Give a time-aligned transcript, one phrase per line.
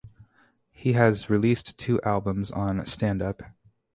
[0.71, 3.43] He has released two albums on Stand Up!